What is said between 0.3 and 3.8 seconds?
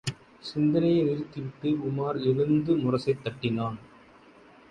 சிந்தனையை நிறுத்திவிட்டு, உமார் எழுந்து முரசைத் தட்டினான்.